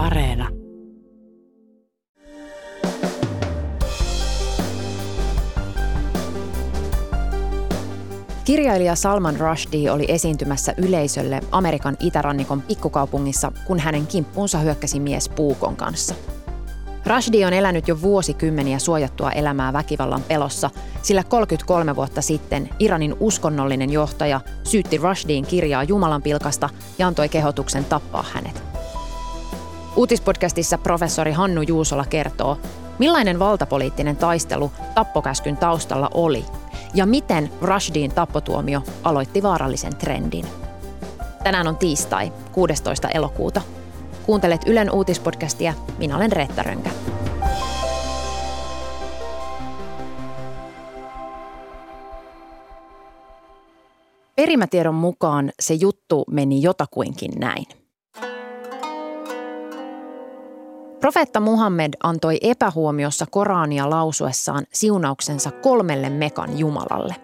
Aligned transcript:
Areena. 0.00 0.48
Kirjailija 8.44 8.94
Salman 8.96 9.40
Rushdie 9.40 9.90
oli 9.90 10.04
esiintymässä 10.08 10.74
yleisölle 10.76 11.40
Amerikan 11.50 11.96
itärannikon 12.00 12.62
pikkukaupungissa, 12.62 13.52
kun 13.66 13.78
hänen 13.78 14.06
kimppuunsa 14.06 14.58
hyökkäsi 14.58 15.00
mies 15.00 15.28
puukon 15.28 15.76
kanssa. 15.76 16.14
Rushdie 17.06 17.46
on 17.46 17.52
elänyt 17.52 17.88
jo 17.88 18.02
vuosikymmeniä 18.02 18.78
suojattua 18.78 19.30
elämää 19.30 19.72
väkivallan 19.72 20.22
pelossa, 20.22 20.70
sillä 21.02 21.24
33 21.24 21.96
vuotta 21.96 22.22
sitten 22.22 22.68
Iranin 22.78 23.16
uskonnollinen 23.20 23.90
johtaja 23.90 24.40
syytti 24.64 24.96
Rushdien 24.96 25.46
kirjaa 25.46 25.84
Jumalan 25.84 26.22
pilkasta 26.22 26.68
ja 26.98 27.06
antoi 27.06 27.28
kehotuksen 27.28 27.84
tappaa 27.84 28.24
hänet. 28.32 28.69
Uutispodcastissa 30.00 30.78
professori 30.78 31.32
Hannu 31.32 31.62
Juusola 31.62 32.04
kertoo, 32.04 32.58
millainen 32.98 33.38
valtapoliittinen 33.38 34.16
taistelu 34.16 34.72
tappokäskyn 34.94 35.56
taustalla 35.56 36.10
oli 36.14 36.44
ja 36.94 37.06
miten 37.06 37.50
Rushdien 37.62 38.10
tappotuomio 38.10 38.82
aloitti 39.02 39.42
vaarallisen 39.42 39.96
trendin. 39.96 40.46
Tänään 41.44 41.68
on 41.68 41.76
tiistai, 41.76 42.32
16. 42.52 43.08
elokuuta. 43.08 43.60
Kuuntelet 44.26 44.60
Ylen 44.66 44.90
uutispodcastia. 44.90 45.74
Minä 45.98 46.16
olen 46.16 46.32
Reetta 46.32 46.62
Rönkä. 46.62 46.90
Perimätiedon 54.36 54.94
mukaan 54.94 55.52
se 55.60 55.74
juttu 55.74 56.24
meni 56.30 56.62
jotakuinkin 56.62 57.30
näin. 57.38 57.79
Profeetta 61.00 61.40
Muhammed 61.40 61.92
antoi 62.02 62.38
epähuomiossa 62.40 63.26
Korania 63.30 63.90
lausuessaan 63.90 64.66
siunauksensa 64.72 65.50
kolmelle 65.50 66.10
mekan 66.10 66.58
Jumalalle. 66.58 67.16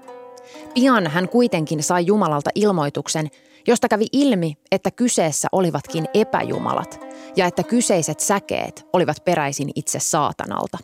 Pian 0.75 1.07
hän 1.07 1.29
kuitenkin 1.29 1.83
sai 1.83 2.07
Jumalalta 2.07 2.51
ilmoituksen, 2.55 3.29
josta 3.67 3.89
kävi 3.89 4.07
ilmi, 4.13 4.55
että 4.73 4.91
kyseessä 4.91 5.49
olivatkin 5.53 6.05
epäjumalat 6.15 7.01
ja 7.37 7.47
että 7.47 7.63
kyseiset 7.63 8.21
säkeet 8.21 8.87
olivat 8.93 9.25
peräisin 9.25 9.71
itse 9.75 10.01
saatanalta. 10.01 10.79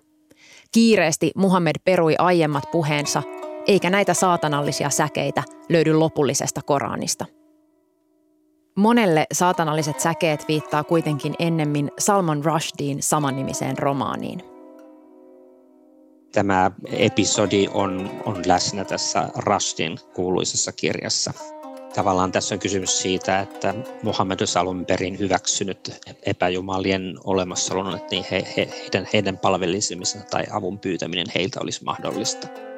Kiireesti 0.73 1.31
Muhammed 1.37 1.77
perui 1.85 2.15
aiemmat 2.19 2.65
puheensa, 2.73 3.23
eikä 3.67 3.91
näitä 3.91 4.15
saatanallisia 4.15 4.91
säkeitä 4.91 5.43
löydy 5.69 5.93
lopullisesta 5.93 6.61
Koranista– 6.63 7.27
Monelle 8.77 9.27
saatanalliset 9.33 10.01
säkeet 10.01 10.49
viittaa 10.49 10.85
kuitenkin 10.85 11.35
ennemmin 11.39 11.91
Salman 11.99 12.45
Rushdien 12.45 13.03
samannimiseen 13.03 13.79
romaaniin. 13.79 14.43
Tämä 16.33 16.71
episodi 16.93 17.69
on, 17.75 18.11
on 18.25 18.43
läsnä 18.47 18.85
tässä 18.85 19.29
Rushdin 19.37 19.99
kuuluisessa 20.15 20.73
kirjassa. 20.73 21.33
Tavallaan 21.95 22.33
tässä 22.33 22.55
on 22.55 22.59
kysymys 22.59 23.03
siitä, 23.03 23.41
että 23.41 23.75
Muhammed 24.03 24.41
olisi 24.41 24.59
alun 24.59 24.85
perin 24.87 25.19
hyväksynyt 25.19 26.01
epäjumalien 26.27 27.15
olemassaolon, 27.25 27.97
että 27.97 28.11
niin 28.11 28.25
he, 28.31 28.45
he, 28.57 28.69
heidän, 28.83 29.09
heidän 29.13 29.39
palvelisimensa 29.39 30.19
tai 30.31 30.45
avun 30.51 30.79
pyytäminen 30.79 31.27
heiltä 31.35 31.61
olisi 31.61 31.85
mahdollista. 31.85 32.72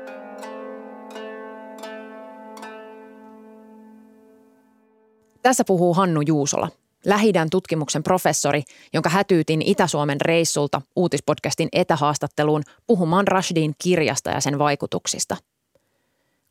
Tässä 5.44 5.64
puhuu 5.66 5.94
Hannu 5.94 6.20
Juusola, 6.26 6.68
Lähidän 7.06 7.50
tutkimuksen 7.50 8.02
professori, 8.02 8.62
jonka 8.92 9.08
hätyytin 9.08 9.62
Itä-Suomen 9.62 10.20
reissulta 10.20 10.80
uutispodcastin 10.96 11.68
etähaastatteluun 11.72 12.62
puhumaan 12.86 13.28
Rashdin 13.28 13.74
kirjasta 13.82 14.30
ja 14.30 14.40
sen 14.40 14.58
vaikutuksista. 14.58 15.36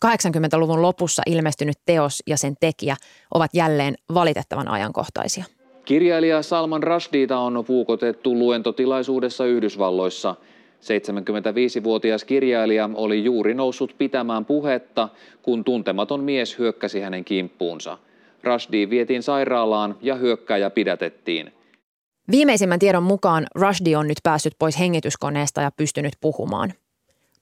80-luvun 0.05 0.81
lopussa 0.81 1.21
ilmestynyt 1.25 1.77
teos 1.85 2.23
ja 2.27 2.37
sen 2.37 2.55
tekijä 2.59 2.95
ovat 3.33 3.51
jälleen 3.53 3.95
valitettavan 4.13 4.67
ajankohtaisia. 4.67 5.43
Kirjailija 5.85 6.41
Salman 6.41 6.83
Rushdita 6.83 7.37
on 7.37 7.63
puukotettu 7.67 8.35
luentotilaisuudessa 8.35 9.45
Yhdysvalloissa. 9.45 10.35
75-vuotias 10.81 12.23
kirjailija 12.25 12.89
oli 12.93 13.23
juuri 13.23 13.53
noussut 13.53 13.95
pitämään 13.97 14.45
puhetta, 14.45 15.09
kun 15.41 15.63
tuntematon 15.63 16.23
mies 16.23 16.59
hyökkäsi 16.59 16.99
hänen 16.99 17.25
kimppuunsa– 17.25 17.97
Rushdie 18.43 18.89
vietiin 18.89 19.23
sairaalaan 19.23 19.97
ja 20.01 20.15
hyökkääjä 20.15 20.69
pidätettiin. 20.69 21.51
Viimeisimmän 22.31 22.79
tiedon 22.79 23.03
mukaan 23.03 23.47
Rushdie 23.55 23.97
on 23.97 24.07
nyt 24.07 24.17
päässyt 24.23 24.53
pois 24.59 24.79
hengityskoneesta 24.79 25.61
ja 25.61 25.71
pystynyt 25.71 26.13
puhumaan. 26.21 26.73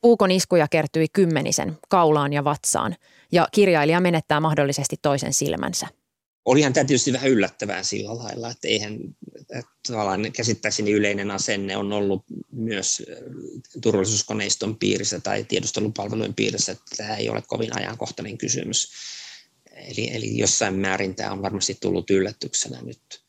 Puukon 0.01 0.31
iskuja 0.31 0.67
kertyi 0.67 1.07
kymmenisen, 1.13 1.77
kaulaan 1.89 2.33
ja 2.33 2.43
vatsaan, 2.43 2.95
ja 3.31 3.47
kirjailija 3.51 3.99
menettää 3.99 4.39
mahdollisesti 4.39 4.95
toisen 5.01 5.33
silmänsä. 5.33 5.87
Olihan 6.45 6.73
tämä 6.73 6.85
tietysti 6.85 7.13
vähän 7.13 7.29
yllättävää 7.29 7.83
sillä 7.83 8.17
lailla, 8.17 8.49
että 8.49 8.67
eihän 8.67 8.99
että 9.39 9.71
tavallaan 9.87 10.31
käsittääkseni 10.31 10.91
yleinen 10.91 11.31
asenne 11.31 11.77
on 11.77 11.93
ollut 11.93 12.23
myös 12.51 13.03
turvallisuuskoneiston 13.81 14.75
piirissä 14.77 15.19
tai 15.19 15.43
tiedustelupalvelujen 15.43 16.33
piirissä, 16.33 16.71
että 16.71 16.95
tämä 16.97 17.15
ei 17.15 17.29
ole 17.29 17.43
kovin 17.47 17.77
ajankohtainen 17.77 18.37
kysymys. 18.37 18.91
Eli, 19.87 20.15
eli 20.15 20.37
jossain 20.37 20.75
määrin 20.75 21.15
tämä 21.15 21.31
on 21.31 21.41
varmasti 21.41 21.77
tullut 21.81 22.09
yllätyksenä 22.09 22.81
nyt. 22.81 23.23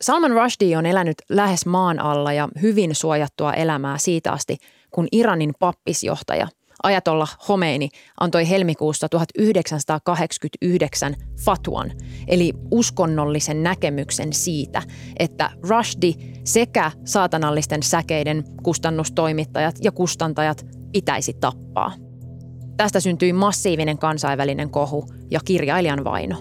Salman 0.00 0.30
Rushdie 0.30 0.76
on 0.76 0.86
elänyt 0.86 1.16
lähes 1.28 1.66
maan 1.66 1.98
alla 1.98 2.32
ja 2.32 2.48
hyvin 2.62 2.94
suojattua 2.94 3.52
elämää 3.52 3.98
siitä 3.98 4.32
asti, 4.32 4.56
kun 4.90 5.08
Iranin 5.12 5.54
pappisjohtaja 5.58 6.48
Ajatolla 6.82 7.28
Homeini 7.48 7.88
antoi 8.20 8.48
helmikuussa 8.48 9.08
1989 9.08 11.16
fatwan, 11.44 11.92
eli 12.26 12.52
uskonnollisen 12.70 13.62
näkemyksen 13.62 14.32
siitä, 14.32 14.82
että 15.18 15.50
Rushdie 15.68 16.14
sekä 16.44 16.92
saatanallisten 17.04 17.82
säkeiden 17.82 18.44
kustannustoimittajat 18.62 19.76
ja 19.82 19.92
kustantajat 19.92 20.66
pitäisi 20.92 21.32
tappaa– 21.32 21.92
Tästä 22.78 23.00
syntyi 23.00 23.32
massiivinen 23.32 23.98
kansainvälinen 23.98 24.70
kohu 24.70 25.04
ja 25.30 25.40
kirjailijan 25.44 26.04
vaino. 26.04 26.36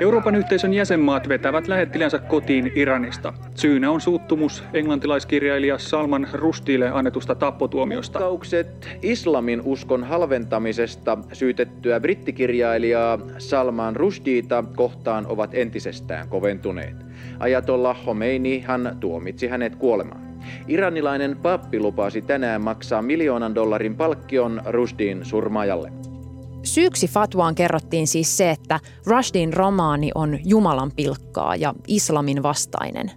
Euroopan 0.00 0.34
yhteisön 0.34 0.74
jäsenmaat 0.74 1.28
vetävät 1.28 1.68
lähettilänsä 1.68 2.18
kotiin 2.18 2.72
Iranista. 2.74 3.32
Syynä 3.54 3.90
on 3.90 4.00
suuttumus 4.00 4.64
englantilaiskirjailija 4.74 5.78
Salman 5.78 6.28
Rustille 6.32 6.90
annetusta 6.90 7.34
tappotuomiosta. 7.34 8.18
Kaukset 8.18 8.88
islamin 9.02 9.62
uskon 9.64 10.04
halventamisesta 10.04 11.18
syytettyä 11.32 12.00
brittikirjailijaa 12.00 13.18
Salman 13.38 13.96
Rushdita 13.96 14.64
kohtaan 14.76 15.26
ovat 15.26 15.50
entisestään 15.54 16.28
koventuneet. 16.28 17.09
Ajatolla 17.38 17.96
hän 18.64 18.96
tuomitsi 19.00 19.48
hänet 19.48 19.76
kuolemaan. 19.76 20.30
Iranilainen 20.68 21.36
pappi 21.36 21.80
lupasi 21.80 22.22
tänään 22.22 22.62
maksaa 22.62 23.02
miljoonan 23.02 23.54
dollarin 23.54 23.96
palkkion 23.96 24.62
Rushdin 24.66 25.24
surmaajalle. 25.24 25.92
Syyksi 26.62 27.08
fatwaan 27.08 27.54
kerrottiin 27.54 28.06
siis 28.06 28.36
se, 28.36 28.50
että 28.50 28.80
Rushdin 29.06 29.52
romaani 29.52 30.10
on 30.14 30.38
Jumalan 30.44 30.92
pilkkaa 30.96 31.56
ja 31.56 31.74
islamin 31.86 32.42
vastainen. 32.42 33.10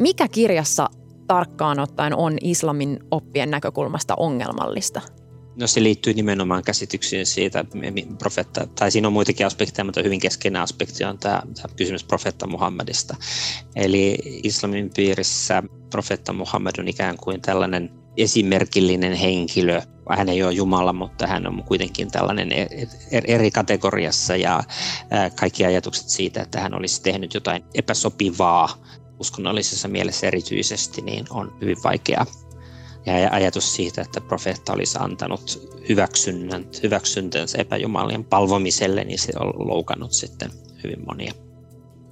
Mikä 0.00 0.28
kirjassa 0.28 0.88
tarkkaan 1.26 1.80
ottaen 1.80 2.16
on 2.16 2.36
islamin 2.40 2.98
oppien 3.10 3.50
näkökulmasta 3.50 4.14
ongelmallista– 4.16 5.00
No 5.58 5.66
se 5.66 5.82
liittyy 5.82 6.14
nimenomaan 6.14 6.62
käsityksiin 6.62 7.26
siitä, 7.26 7.64
profetta, 8.18 8.66
tai 8.66 8.90
siinä 8.90 9.08
on 9.08 9.12
muitakin 9.12 9.46
aspekteja, 9.46 9.84
mutta 9.84 10.02
hyvin 10.02 10.20
keskeinen 10.20 10.62
aspekti 10.62 11.04
on 11.04 11.18
tämä, 11.18 11.42
tämä 11.54 11.74
kysymys 11.76 12.04
profetta 12.04 12.46
Muhammedista. 12.46 13.16
Eli 13.76 14.18
islamin 14.24 14.90
piirissä 14.96 15.62
profetta 15.90 16.32
Muhammed 16.32 16.72
on 16.78 16.88
ikään 16.88 17.16
kuin 17.16 17.40
tällainen 17.42 17.90
esimerkillinen 18.16 19.12
henkilö. 19.12 19.82
Hän 20.10 20.28
ei 20.28 20.42
ole 20.42 20.52
Jumala, 20.52 20.92
mutta 20.92 21.26
hän 21.26 21.46
on 21.46 21.64
kuitenkin 21.64 22.10
tällainen 22.10 22.52
e-, 22.52 22.68
e-, 23.10 23.22
eri 23.26 23.50
kategoriassa 23.50 24.36
ja 24.36 24.62
kaikki 25.40 25.64
ajatukset 25.64 26.08
siitä, 26.08 26.42
että 26.42 26.60
hän 26.60 26.74
olisi 26.74 27.02
tehnyt 27.02 27.34
jotain 27.34 27.64
epäsopivaa 27.74 28.84
uskonnollisessa 29.20 29.88
mielessä 29.88 30.26
erityisesti, 30.26 31.02
niin 31.02 31.24
on 31.30 31.56
hyvin 31.60 31.82
vaikea 31.84 32.26
ja 33.12 33.28
ajatus 33.32 33.74
siitä, 33.74 34.02
että 34.02 34.20
profeetta 34.20 34.72
olisi 34.72 34.98
antanut 35.00 35.68
hyväksynnän, 35.88 36.66
hyväksyntänsä 36.82 37.58
epäjumalien 37.58 38.24
palvomiselle, 38.24 39.04
niin 39.04 39.18
se 39.18 39.32
on 39.40 39.68
loukannut 39.68 40.12
sitten 40.12 40.50
hyvin 40.84 41.04
monia. 41.06 41.32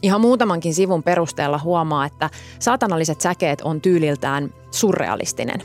Ihan 0.03 0.21
muutamankin 0.21 0.75
sivun 0.75 1.03
perusteella 1.03 1.59
huomaa, 1.59 2.07
että 2.07 2.31
saatanalliset 2.59 3.21
säkeet 3.21 3.61
on 3.61 3.81
tyyliltään 3.81 4.55
surrealistinen. 4.71 5.63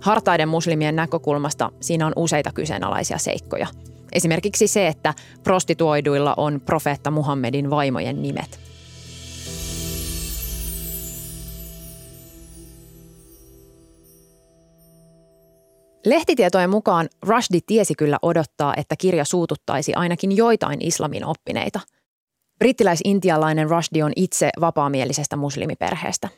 Hartaiden 0.00 0.48
muslimien 0.48 0.96
näkökulmasta 0.96 1.72
siinä 1.80 2.06
on 2.06 2.12
useita 2.16 2.50
kyseenalaisia 2.52 3.18
seikkoja. 3.18 3.66
Esimerkiksi 4.12 4.66
se, 4.66 4.86
että 4.86 5.14
prostituoiduilla 5.42 6.34
on 6.36 6.60
profeetta 6.60 7.10
Muhammedin 7.10 7.70
vaimojen 7.70 8.22
nimet. 8.22 8.67
Lehtitietojen 16.06 16.70
mukaan 16.70 17.08
Rushdie 17.22 17.60
tiesi 17.66 17.94
kyllä 17.94 18.18
odottaa, 18.22 18.74
että 18.76 18.96
kirja 18.96 19.24
suututtaisi 19.24 19.94
ainakin 19.94 20.36
joitain 20.36 20.82
islamin 20.82 21.24
oppineita. 21.24 21.80
Brittiläis-intialainen 22.58 23.70
Rushdie 23.70 24.04
on 24.04 24.12
itse 24.16 24.50
vapaamielisestä 24.60 25.36
muslimiperheestä. 25.36 26.28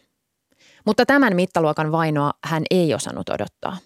Mutta 0.86 1.06
tämän 1.06 1.36
mittaluokan 1.36 1.92
vainoa 1.92 2.32
hän 2.44 2.62
ei 2.70 2.94
osannut 2.94 3.28
odottaa. 3.28 3.76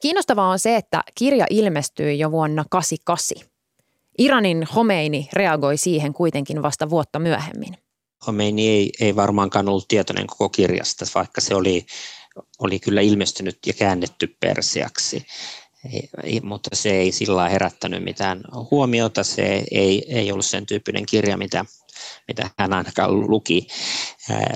Kiinnostavaa 0.00 0.48
on 0.48 0.58
se, 0.58 0.76
että 0.76 1.02
kirja 1.14 1.46
ilmestyi 1.50 2.18
jo 2.18 2.30
vuonna 2.30 2.64
88. 2.70 3.48
Iranin 4.18 4.66
Homeini 4.74 5.28
reagoi 5.32 5.76
siihen 5.76 6.12
kuitenkin 6.12 6.62
vasta 6.62 6.90
vuotta 6.90 7.18
myöhemmin. 7.18 7.76
Homeini 8.26 8.68
ei, 8.68 8.92
ei 9.00 9.16
varmaankaan 9.16 9.68
ollut 9.68 9.88
tietoinen 9.88 10.26
koko 10.26 10.48
kirjasta, 10.48 11.04
vaikka 11.14 11.40
se 11.40 11.54
oli 11.54 11.86
oli 12.58 12.78
kyllä 12.78 13.00
ilmestynyt 13.00 13.58
ja 13.66 13.72
käännetty 13.72 14.36
persiaksi, 14.40 15.26
ei, 16.24 16.40
mutta 16.42 16.70
se 16.72 16.90
ei 16.90 17.12
sillä 17.12 17.48
herättänyt 17.48 18.04
mitään 18.04 18.44
huomiota. 18.70 19.24
Se 19.24 19.64
ei, 19.70 20.04
ei 20.08 20.32
ollut 20.32 20.46
sen 20.46 20.66
tyyppinen 20.66 21.06
kirja, 21.06 21.36
mitä, 21.36 21.64
mitä 22.28 22.50
hän 22.58 22.72
ainakaan 22.72 23.20
luki. 23.20 23.66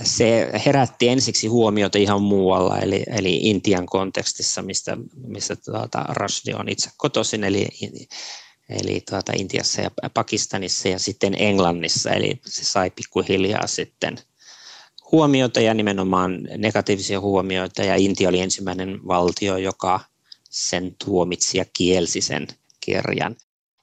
Se 0.02 0.50
herätti 0.66 1.08
ensiksi 1.08 1.46
huomiota 1.46 1.98
ihan 1.98 2.22
muualla, 2.22 2.78
eli, 2.78 3.02
eli 3.16 3.36
Intian 3.36 3.86
kontekstissa, 3.86 4.62
mistä, 4.62 4.96
mistä 5.26 5.56
tuota, 5.56 6.04
Rushdie 6.08 6.54
on 6.54 6.68
itse 6.68 6.90
kotoisin, 6.96 7.44
eli, 7.44 7.68
eli 8.68 9.02
tuota, 9.10 9.32
Intiassa 9.36 9.82
ja 9.82 9.90
Pakistanissa 10.14 10.88
ja 10.88 10.98
sitten 10.98 11.34
Englannissa, 11.38 12.10
eli 12.10 12.40
se 12.46 12.64
sai 12.64 12.90
pikkuhiljaa 12.90 13.66
sitten– 13.66 14.18
huomiota 15.12 15.60
ja 15.60 15.74
nimenomaan 15.74 16.42
negatiivisia 16.56 17.20
huomioita 17.20 17.82
ja 17.82 17.96
Intia 17.96 18.28
oli 18.28 18.40
ensimmäinen 18.40 19.00
valtio, 19.08 19.56
joka 19.56 20.00
sen 20.50 20.96
tuomitsi 21.04 21.58
ja 21.58 21.64
kielsi 21.72 22.20
sen 22.20 22.46
kirjan. 22.80 23.36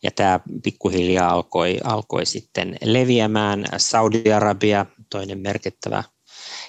Ja 0.03 0.11
tämä 0.11 0.39
pikkuhiljaa 0.63 1.31
alkoi, 1.31 1.79
alkoi 1.83 2.25
sitten 2.25 2.77
leviämään. 2.83 3.65
Saudi-Arabia, 3.77 4.85
toinen 5.09 5.39
merkittävä 5.39 6.03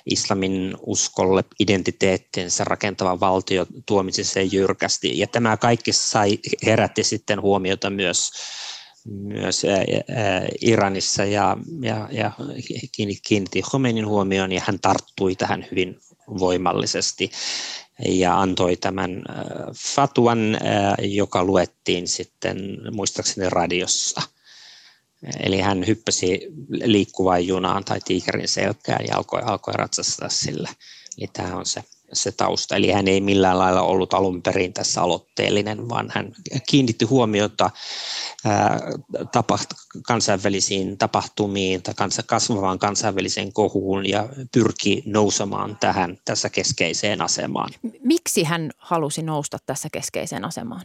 islamin 0.06 0.74
uskolle 0.80 1.44
identiteettinsä 1.60 2.64
rakentava 2.64 3.20
valtio 3.20 3.66
tuomitsi 3.86 4.24
sen 4.24 4.52
jyrkästi. 4.52 5.18
Ja 5.18 5.26
tämä 5.26 5.56
kaikki 5.56 5.92
sai, 5.92 6.38
herätti 6.66 7.04
sitten 7.04 7.42
huomiota 7.42 7.90
myös 7.90 8.30
myös 9.08 9.62
Iranissa 10.60 11.24
ja, 11.24 11.56
ja, 11.80 12.08
ja 12.12 12.32
kiinnitti 13.28 13.62
Khomeinin 13.62 14.06
huomioon 14.06 14.52
ja 14.52 14.62
hän 14.66 14.80
tarttui 14.80 15.34
tähän 15.34 15.66
hyvin 15.70 15.98
voimallisesti 16.28 17.30
ja 18.08 18.40
antoi 18.40 18.76
tämän 18.76 19.22
fatuan, 19.94 20.58
joka 21.00 21.44
luettiin 21.44 22.08
sitten 22.08 22.58
muistaakseni 22.92 23.50
radiossa. 23.50 24.22
Eli 25.40 25.60
hän 25.60 25.86
hyppäsi 25.86 26.40
liikkuvaan 26.68 27.46
junaan 27.46 27.84
tai 27.84 28.00
tiikerin 28.04 28.48
selkään 28.48 29.04
ja 29.08 29.16
alkoi, 29.16 29.42
alkoi 29.44 29.74
ratsastaa 29.74 30.28
sillä. 30.28 30.68
Eli 31.18 31.28
tämä 31.32 31.56
on 31.56 31.66
se 31.66 31.84
se 32.12 32.32
tausta. 32.32 32.76
Eli 32.76 32.90
hän 32.90 33.08
ei 33.08 33.20
millään 33.20 33.58
lailla 33.58 33.82
ollut 33.82 34.14
alun 34.14 34.42
perin 34.42 34.72
tässä 34.72 35.02
aloitteellinen, 35.02 35.88
vaan 35.88 36.10
hän 36.14 36.32
kiinnitti 36.68 37.04
huomiota 37.04 37.70
tapaht- 39.36 40.00
kansainvälisiin 40.06 40.98
tapahtumiin 40.98 41.82
tai 41.82 41.94
kansa- 41.94 42.22
kasvavaan 42.22 42.78
kansainväliseen 42.78 43.52
kohuun 43.52 44.08
ja 44.08 44.28
pyrki 44.52 45.02
nousemaan 45.06 45.76
tähän 45.80 46.18
tässä 46.24 46.48
keskeiseen 46.48 47.22
asemaan. 47.22 47.70
Miksi 48.02 48.44
hän 48.44 48.70
halusi 48.78 49.22
nousta 49.22 49.58
tässä 49.66 49.88
keskeiseen 49.92 50.44
asemaan? 50.44 50.84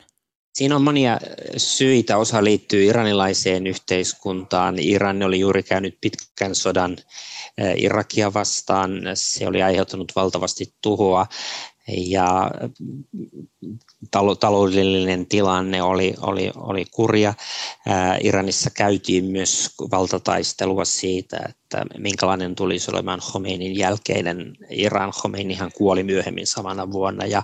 Siinä 0.54 0.76
on 0.76 0.82
monia 0.82 1.20
syitä. 1.58 2.18
Osa 2.18 2.44
liittyy 2.44 2.86
iranilaiseen 2.86 3.68
yhteiskuntaan. 3.68 4.80
Iran 4.80 5.24
oli 5.24 5.40
juuri 5.40 5.64
käynyt 5.64 5.98
pitkän 6.02 6.56
sodan 6.56 6.98
Irakia 7.78 8.34
vastaan. 8.34 8.92
Se 9.14 9.48
oli 9.48 9.62
aiheuttanut 9.64 10.12
valtavasti 10.16 10.74
tuhoa 10.82 11.28
ja 11.88 12.52
taloudellinen 14.40 15.26
tilanne 15.26 15.84
oli, 15.84 16.14
oli, 16.22 16.52
oli 16.56 16.86
kurja. 16.92 17.34
Iranissa 18.24 18.70
käytiin 18.70 19.26
myös 19.26 19.70
valtataistelua 19.92 20.86
siitä, 20.86 21.38
että 21.50 21.86
minkälainen 21.98 22.56
tulisi 22.56 22.92
olemaan 22.92 23.20
Khomeinin 23.20 23.78
jälkeinen 23.78 24.58
Iran. 24.70 25.12
Khomeinihan 25.22 25.72
kuoli 25.78 26.04
myöhemmin 26.04 26.48
samana 26.48 26.92
vuonna 26.92 27.26
ja, 27.26 27.44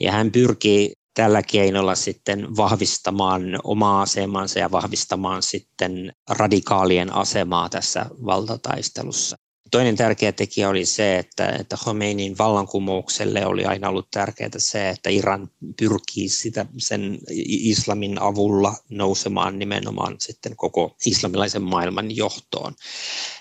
ja 0.00 0.12
hän 0.12 0.30
pyrki 0.32 0.92
tällä 1.14 1.42
keinolla 1.42 1.94
sitten 1.94 2.56
vahvistamaan 2.56 3.42
omaa 3.64 4.02
asemansa 4.02 4.58
ja 4.58 4.70
vahvistamaan 4.70 5.42
sitten 5.42 6.12
radikaalien 6.30 7.12
asemaa 7.14 7.68
tässä 7.68 8.06
valtataistelussa. 8.26 9.36
Toinen 9.72 9.96
tärkeä 9.96 10.32
tekijä 10.32 10.68
oli 10.68 10.84
se, 10.84 11.18
että, 11.18 11.48
että 11.48 11.76
Khomeinin 11.76 12.38
vallankumoukselle 12.38 13.46
oli 13.46 13.64
aina 13.64 13.88
ollut 13.88 14.10
tärkeää 14.10 14.50
se, 14.56 14.88
että 14.88 15.10
Iran 15.10 15.48
pyrkii 15.76 16.28
sitä 16.28 16.66
sen 16.78 17.18
islamin 17.46 18.22
avulla 18.22 18.74
nousemaan 18.88 19.58
nimenomaan 19.58 20.16
sitten 20.18 20.56
koko 20.56 20.96
islamilaisen 21.06 21.62
maailman 21.62 22.16
johtoon. 22.16 22.74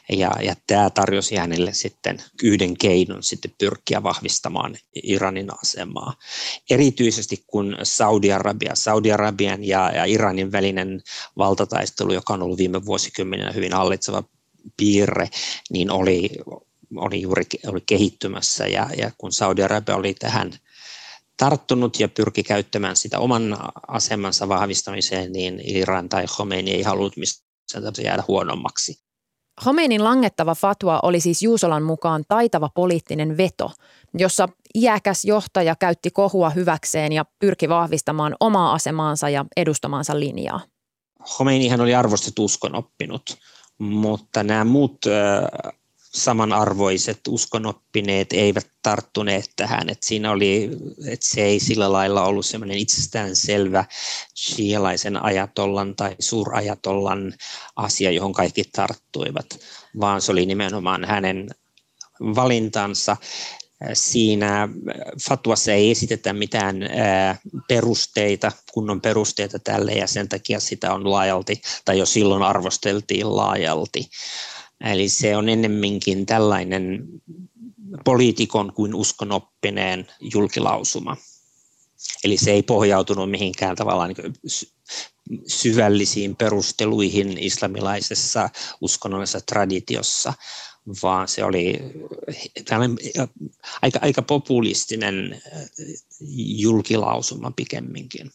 Ja, 0.10 0.32
ja 0.42 0.56
tämä 0.68 0.90
tarjosi 0.90 1.36
hänelle 1.36 1.74
sitten 1.74 2.24
yhden 2.44 2.78
keinon 2.78 3.24
sitten 3.24 3.52
pyrkiä 3.58 4.04
vahvistamaan 4.04 4.78
Iranin 5.04 5.50
asemaa. 5.62 6.14
Erityisesti 6.70 7.44
kun 7.48 7.78
Saudi-Arabia, 7.84 8.76
Saudi-Arabian 8.76 9.64
ja, 9.64 9.92
ja 9.96 10.06
Iranin 10.06 10.52
välinen 10.52 11.02
valtataistelu, 11.38 12.14
joka 12.14 12.34
on 12.34 12.44
ollut 12.44 12.58
viime 12.58 12.86
vuosikymmeninä 12.86 13.52
hyvin 13.52 13.74
hallitseva 13.74 14.24
piirre, 14.78 15.30
niin 15.70 15.92
oli, 15.92 16.30
oli 16.96 17.22
juuri 17.22 17.44
oli 17.68 17.82
kehittymässä 17.86 18.68
ja, 18.68 18.90
ja 18.98 19.12
kun 19.18 19.32
Saudi-Arabia 19.32 19.96
oli 19.96 20.14
tähän 20.14 20.52
tarttunut 21.38 22.00
ja 22.00 22.08
pyrki 22.08 22.44
käyttämään 22.44 22.96
sitä 22.96 23.20
oman 23.20 23.58
asemansa 23.88 24.48
vahvistamiseen, 24.48 25.32
niin 25.32 25.62
Iran 25.64 26.10
tai 26.10 26.26
Khomeini 26.26 26.72
ei 26.72 26.82
halunnut 26.82 27.18
missään 27.18 27.94
jäädä 28.04 28.24
huonommaksi. 28.28 29.02
Khomeinin 29.64 30.04
langettava 30.04 30.56
fatwa 30.56 31.00
oli 31.04 31.20
siis 31.20 31.42
Juusolan 31.42 31.84
mukaan 31.84 32.24
taitava 32.28 32.70
poliittinen 32.76 33.38
veto, 33.38 33.72
jossa 34.14 34.50
iäkäs 34.76 35.26
johtaja 35.26 35.76
käytti 35.76 36.12
kohua 36.12 36.50
hyväkseen 36.50 37.12
ja 37.12 37.26
pyrki 37.40 37.70
vahvistamaan 37.70 38.36
omaa 38.40 38.74
asemaansa 38.74 39.30
ja 39.30 39.46
edustamaansa 39.58 40.20
linjaa. 40.20 40.62
Khomeinihan 41.36 41.82
oli 41.82 41.96
arvostettu 41.96 42.46
uskonoppinut 42.46 43.38
mutta 43.82 44.44
nämä 44.44 44.64
muut 44.64 45.06
samanarvoiset 45.98 47.20
uskonoppineet 47.28 48.34
eivät 48.34 48.68
tarttuneet 48.82 49.46
tähän, 49.56 49.90
että 49.90 50.08
siinä 50.08 50.32
oli, 50.32 50.70
että 51.08 51.26
se 51.30 51.42
ei 51.42 51.60
sillä 51.60 51.92
lailla 51.92 52.24
ollut 52.26 52.46
semmoinen 52.46 52.78
itsestäänselvä 52.78 53.86
shialaisen 54.38 55.24
ajatollan 55.24 55.96
tai 55.96 56.16
suurajatollan 56.20 57.34
asia, 57.76 58.12
johon 58.12 58.34
kaikki 58.34 58.64
tarttuivat, 58.64 59.60
vaan 60.00 60.22
se 60.22 60.32
oli 60.32 60.46
nimenomaan 60.46 61.06
hänen 61.06 61.50
valintansa. 62.22 63.18
Siinä 63.94 64.70
fatwassa 65.28 65.72
ei 65.72 65.92
esitetä 65.92 66.34
mitään 66.34 66.76
perusteita, 67.68 68.52
kunnon 68.74 69.02
perusteita 69.02 69.60
tälle 69.60 69.92
ja 69.92 70.08
sen 70.08 70.30
takia 70.30 70.60
sitä 70.60 70.94
on 70.94 71.12
laajalti, 71.12 71.62
tai 71.86 72.00
jo 72.00 72.06
silloin 72.06 72.44
arvosteltiin 72.44 73.36
laajalti. 73.36 74.10
Eli 74.86 75.10
se 75.10 75.38
on 75.38 75.50
ennemminkin 75.50 76.26
tällainen 76.26 77.08
poliitikon 78.06 78.74
kuin 78.74 78.96
uskonoppineen 78.96 80.08
julkilausuma. 80.20 81.18
Eli 82.24 82.38
se 82.38 82.52
ei 82.52 82.64
pohjautunut 82.64 83.32
mihinkään 83.32 83.76
tavallaan 83.76 84.14
niin 84.18 84.34
syvällisiin 85.48 86.36
perusteluihin 86.36 87.38
islamilaisessa 87.38 88.50
uskonnollisessa 88.82 89.42
traditiossa, 89.42 90.34
vaan 91.04 91.28
se 91.28 91.44
oli 91.44 91.80
aika, 93.82 94.00
aika 94.02 94.22
populistinen 94.22 95.42
julkilausuma 96.58 97.52
pikemminkin. 97.56 98.32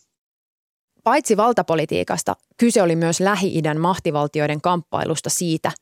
Paitsi 1.04 1.36
valtapolitiikasta, 1.36 2.36
kyse 2.56 2.82
oli 2.82 2.96
myös 2.96 3.20
Lähi-idän 3.20 3.80
mahtivaltioiden 3.80 4.60
kamppailusta 4.60 5.30
siitä, 5.30 5.72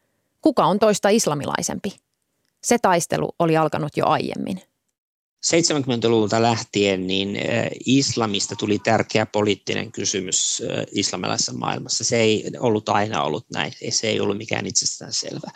kuka 0.41 0.65
on 0.65 0.79
toista 0.79 1.09
islamilaisempi. 1.09 1.97
Se 2.63 2.79
taistelu 2.79 3.29
oli 3.39 3.57
alkanut 3.57 3.97
jo 3.97 4.07
aiemmin. 4.07 4.63
70-luvulta 5.45 6.43
lähtien 6.43 7.07
niin 7.07 7.39
islamista 7.87 8.57
tuli 8.57 8.79
tärkeä 8.79 9.27
poliittinen 9.27 9.93
kysymys 9.93 10.63
islamilaisessa 10.93 11.53
maailmassa. 11.53 12.05
Se 12.05 12.17
ei 12.17 12.51
ollut 12.59 12.89
aina 12.89 13.23
ollut 13.23 13.47
näin, 13.55 13.73
se 13.91 14.09
ei 14.09 14.21
ollut 14.21 14.37
mikään 14.37 14.67
itsestäänselvä. 14.67 15.51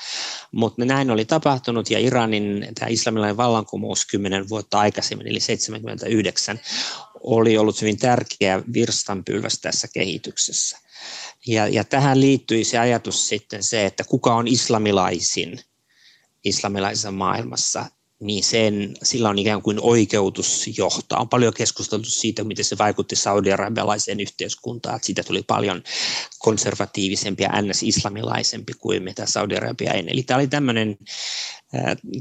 Mutta 0.53 0.85
näin 0.85 1.11
oli 1.11 1.25
tapahtunut 1.25 1.91
ja 1.91 1.99
Iranin 1.99 2.69
tämä 2.75 2.89
islamilainen 2.89 3.37
vallankumous 3.37 4.07
10 4.07 4.49
vuotta 4.49 4.79
aikaisemmin, 4.79 5.29
eli 5.29 5.41
79, 5.41 6.61
oli 7.21 7.59
ollut 7.59 7.81
hyvin 7.81 7.99
tärkeä 7.99 8.63
virstanpylväs 8.73 9.59
tässä 9.61 9.89
kehityksessä. 9.95 10.79
Ja, 11.47 11.69
ja 11.69 11.85
tähän 11.85 12.21
liittyi 12.21 12.65
se 12.65 12.79
ajatus 12.79 13.29
sitten 13.29 13.63
se, 13.63 13.87
että 13.87 14.05
kuka 14.05 14.35
on 14.35 14.49
islamilaisin 14.49 15.61
islamilaisessa 16.45 17.11
maailmassa 17.11 17.87
niin 18.21 18.45
sen, 18.45 18.95
sillä 19.03 19.29
on 19.29 19.39
ikään 19.39 19.63
kuin 19.63 19.79
oikeutus 19.81 20.79
johtaa. 20.79 21.21
On 21.21 21.29
paljon 21.29 21.55
keskusteltu 21.55 22.11
siitä, 22.11 22.45
miten 22.45 22.65
se 22.65 22.79
vaikutti 22.79 23.17
saudi-arabialaiseen 23.17 24.21
yhteiskuntaan, 24.21 24.97
että 24.97 25.07
siitä 25.07 25.23
tuli 25.23 25.43
paljon 25.43 25.83
konservatiivisempi 26.39 27.43
ja 27.43 27.63
ns-islamilaisempi 27.63 28.73
kuin 28.79 29.03
mitä 29.03 29.27
Saudi-Arabia 29.27 29.93
ennen. 29.93 30.13
Eli 30.13 30.23
tämä 30.23 30.39
oli 30.39 30.47
tämmöinen 30.47 30.99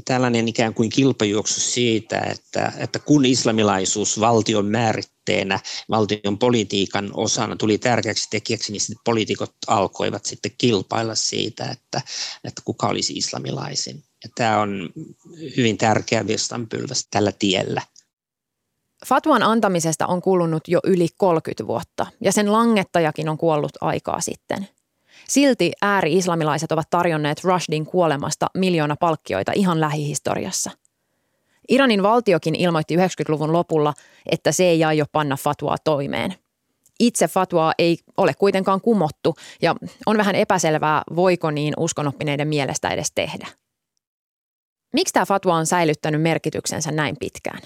tällainen 0.04 0.48
ikään 0.48 0.74
kuin 0.74 0.90
kilpajuoksu 0.90 1.60
siitä, 1.60 2.18
että, 2.18 2.72
että 2.78 2.98
kun 2.98 3.24
islamilaisuus 3.24 4.20
valtion 4.20 4.66
määritteenä, 4.66 5.60
valtion 5.90 6.38
politiikan 6.38 7.10
osana 7.14 7.56
tuli 7.56 7.78
tärkeäksi 7.78 8.30
tekijäksi, 8.30 8.72
niin 8.72 8.80
sitten 8.80 9.02
poliitikot 9.04 9.54
alkoivat 9.66 10.24
sitten 10.24 10.52
kilpailla 10.58 11.14
siitä, 11.14 11.64
että, 11.64 12.00
että 12.44 12.62
kuka 12.64 12.88
olisi 12.88 13.12
islamilaisin. 13.12 14.07
Ja 14.24 14.30
tämä 14.34 14.60
on 14.60 14.90
hyvin 15.56 15.78
tärkeä 15.78 16.26
virstanpylväs 16.26 17.06
tällä 17.10 17.32
tiellä. 17.38 17.82
Fatwan 19.06 19.42
antamisesta 19.42 20.06
on 20.06 20.22
kulunut 20.22 20.62
jo 20.68 20.80
yli 20.84 21.08
30 21.16 21.66
vuotta 21.66 22.06
ja 22.20 22.32
sen 22.32 22.52
langettajakin 22.52 23.28
on 23.28 23.38
kuollut 23.38 23.72
aikaa 23.80 24.20
sitten. 24.20 24.68
Silti 25.28 25.72
ääri-islamilaiset 25.82 26.72
ovat 26.72 26.90
tarjonneet 26.90 27.44
Rushdin 27.44 27.86
kuolemasta 27.86 28.46
miljoona 28.54 28.96
palkkioita 28.96 29.52
ihan 29.54 29.80
lähihistoriassa. 29.80 30.70
Iranin 31.68 32.02
valtiokin 32.02 32.54
ilmoitti 32.54 32.96
90-luvun 32.96 33.52
lopulla, 33.52 33.94
että 34.26 34.52
se 34.52 34.64
ei 34.64 34.84
aio 34.84 35.04
panna 35.12 35.36
fatwaa 35.36 35.76
toimeen. 35.84 36.34
Itse 37.00 37.28
fatwaa 37.28 37.72
ei 37.78 37.98
ole 38.16 38.34
kuitenkaan 38.34 38.80
kumottu 38.80 39.34
ja 39.62 39.74
on 40.06 40.16
vähän 40.16 40.34
epäselvää, 40.34 41.02
voiko 41.16 41.50
niin 41.50 41.74
uskonoppineiden 41.76 42.48
mielestä 42.48 42.88
edes 42.88 43.12
tehdä. 43.14 43.46
Miksi 44.92 45.12
tämä 45.12 45.26
fatwa 45.26 45.56
on 45.56 45.66
säilyttänyt 45.66 46.22
merkityksensä 46.22 46.90
näin 46.90 47.16
pitkään? 47.20 47.60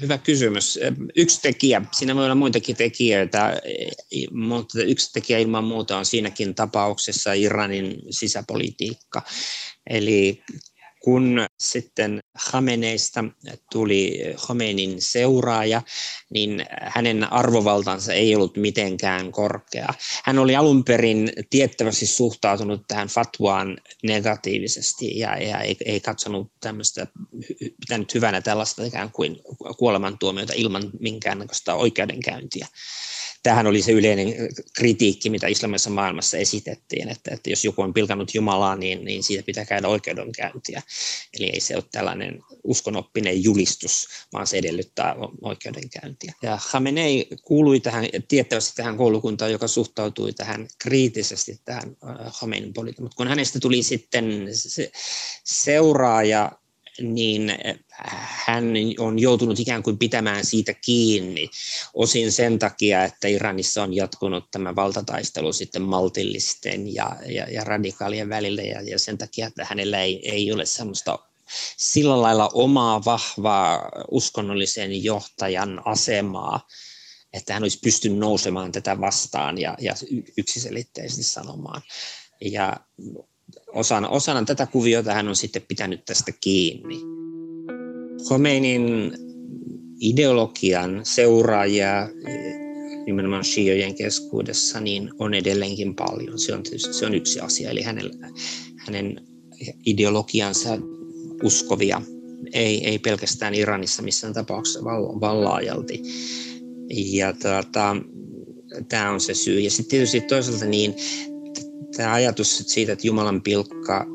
Hyvä 0.00 0.18
kysymys. 0.18 0.78
Yksi 1.16 1.42
tekijä, 1.42 1.82
siinä 1.92 2.14
voi 2.14 2.24
olla 2.24 2.34
muitakin 2.34 2.76
tekijöitä, 2.76 3.60
mutta 4.30 4.82
yksi 4.82 5.12
tekijä 5.12 5.38
ilman 5.38 5.64
muuta 5.64 5.98
on 5.98 6.04
siinäkin 6.04 6.54
tapauksessa 6.54 7.32
Iranin 7.32 8.02
sisäpolitiikka. 8.10 9.22
Eli 9.90 10.42
kun 11.04 11.46
sitten 11.60 12.20
Khameneista 12.38 13.24
tuli 13.72 14.20
Khomeinin 14.36 15.02
seuraaja, 15.02 15.82
niin 16.30 16.66
hänen 16.80 17.32
arvovaltansa 17.32 18.12
ei 18.12 18.34
ollut 18.36 18.56
mitenkään 18.56 19.32
korkea. 19.32 19.88
Hän 20.24 20.38
oli 20.38 20.56
alun 20.56 20.84
perin 20.84 21.32
tiettävästi 21.50 22.06
suhtautunut 22.06 22.82
tähän 22.88 23.08
fatwaan 23.08 23.78
negatiivisesti 24.02 25.18
ja, 25.18 25.42
ja 25.42 25.60
ei, 25.60 25.76
ei 25.84 26.00
katsonut 26.00 26.52
tämmöistä, 26.60 27.06
pitänyt 27.80 28.14
hyvänä 28.14 28.40
tällaista 28.40 28.84
ikään 28.84 29.10
kuin 29.10 29.40
kuolemantuomiota 29.78 30.52
ilman 30.56 30.90
minkäännäköistä 31.00 31.74
oikeudenkäyntiä 31.74 32.66
tähän 33.42 33.66
oli 33.66 33.82
se 33.82 33.92
yleinen 33.92 34.34
kritiikki, 34.76 35.30
mitä 35.30 35.46
islamissa 35.46 35.90
maailmassa 35.90 36.38
esitettiin, 36.38 37.08
että, 37.08 37.34
että 37.34 37.50
jos 37.50 37.64
joku 37.64 37.82
on 37.82 37.94
pilkannut 37.94 38.34
Jumalaa, 38.34 38.76
niin, 38.76 39.04
niin 39.04 39.22
siitä 39.22 39.42
pitää 39.42 39.64
käydä 39.64 39.88
oikeudenkäyntiä. 39.88 40.82
Eli 41.38 41.47
ei 41.52 41.60
se 41.60 41.76
ole 41.76 41.84
tällainen 41.92 42.42
uskonoppinen 42.64 43.44
julistus, 43.44 44.08
vaan 44.32 44.46
se 44.46 44.56
edellyttää 44.56 45.14
oikeudenkäyntiä. 45.42 46.32
Ja 46.42 46.58
Khamenei 46.70 47.28
kuului 47.42 47.80
tähän, 47.80 48.04
tiettävästi 48.28 48.76
tähän 48.76 48.96
koulukuntaan, 48.96 49.52
joka 49.52 49.68
suhtautui 49.68 50.32
tähän 50.32 50.68
kriittisesti 50.78 51.60
tähän 51.64 51.96
äh, 52.08 52.32
Khomeinin 52.38 52.72
politiikkaan. 52.72 53.04
Mutta 53.04 53.16
kun 53.16 53.28
hänestä 53.28 53.60
tuli 53.60 53.82
sitten 53.82 54.48
se 54.52 54.90
seuraaja 55.44 56.52
niin 57.00 57.52
hän 58.46 58.64
on 58.98 59.18
joutunut 59.18 59.60
ikään 59.60 59.82
kuin 59.82 59.98
pitämään 59.98 60.44
siitä 60.44 60.74
kiinni. 60.74 61.50
Osin 61.94 62.32
sen 62.32 62.58
takia, 62.58 63.04
että 63.04 63.28
Iranissa 63.28 63.82
on 63.82 63.94
jatkunut 63.94 64.50
tämä 64.50 64.74
valtataistelu 64.74 65.52
sitten 65.52 65.82
maltillisten 65.82 66.94
ja, 66.94 67.16
ja, 67.26 67.50
ja 67.50 67.64
radikaalien 67.64 68.28
välillä 68.28 68.62
ja, 68.62 68.82
ja 68.82 68.98
sen 68.98 69.18
takia, 69.18 69.46
että 69.46 69.64
hänellä 69.64 70.02
ei, 70.02 70.30
ei 70.30 70.52
ole 70.52 70.66
sellaista 70.66 71.18
sillä 71.76 72.22
lailla 72.22 72.50
omaa 72.52 73.04
vahvaa 73.04 73.90
uskonnollisen 74.10 75.04
johtajan 75.04 75.82
asemaa, 75.84 76.66
että 77.32 77.54
hän 77.54 77.62
olisi 77.62 77.78
pystynyt 77.82 78.18
nousemaan 78.18 78.72
tätä 78.72 79.00
vastaan 79.00 79.58
ja, 79.58 79.76
ja 79.80 79.94
yksiselitteisesti 80.38 81.22
sanomaan. 81.22 81.82
Ja 82.40 82.76
osana, 83.74 84.08
osana 84.08 84.44
tätä 84.44 84.66
kuviota 84.66 85.14
hän 85.14 85.28
on 85.28 85.36
sitten 85.36 85.62
pitänyt 85.68 86.04
tästä 86.04 86.32
kiinni. 86.40 87.00
Khomeinin 88.26 89.12
ideologian 90.00 91.00
seuraajia 91.04 92.08
nimenomaan 93.06 93.44
shiojen 93.44 93.94
keskuudessa 93.94 94.80
niin 94.80 95.10
on 95.18 95.34
edelleenkin 95.34 95.94
paljon. 95.94 96.38
Se 96.38 96.54
on, 96.54 96.62
se 96.92 97.06
on 97.06 97.14
yksi 97.14 97.40
asia, 97.40 97.70
eli 97.70 97.82
hänen, 97.82 98.10
hänen 98.76 99.26
ideologiansa 99.86 100.78
uskovia, 101.42 102.02
ei, 102.52 102.86
ei 102.86 102.98
pelkästään 102.98 103.54
Iranissa 103.54 104.02
missään 104.02 104.34
tapauksessa, 104.34 104.84
vaan, 104.84 105.20
vaan 105.20 105.44
laajalti. 105.44 106.02
Ja 106.90 107.32
tuota, 107.32 107.96
tämä 108.88 109.10
on 109.10 109.20
se 109.20 109.34
syy. 109.34 109.60
Ja 109.60 109.70
sitten 109.70 109.90
tietysti 109.90 110.20
toisaalta 110.20 110.64
niin 110.64 110.94
tämä 111.96 112.12
ajatus 112.12 112.58
siitä, 112.66 112.92
että 112.92 113.06
Jumalan 113.06 113.42
pilkka 113.42 114.06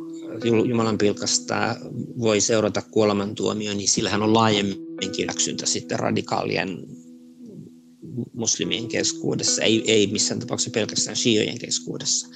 Jumalan 0.66 0.98
pilkasta 0.98 1.76
voi 2.20 2.42
seurata 2.42 2.82
kuolemantuomio, 2.82 3.74
niin 3.74 3.88
sillähän 3.88 4.22
on 4.22 4.34
laajemminkin 4.34 5.22
hyväksyntä 5.22 5.66
sitten 5.66 6.00
radikaalien 6.00 6.78
muslimien 8.34 8.88
keskuudessa, 8.88 9.62
ei, 9.62 9.84
ei 9.88 10.08
missään 10.08 10.40
tapauksessa 10.40 10.72
pelkästään 10.72 11.16
shiojen 11.16 11.60
keskuudessa. 11.60 12.28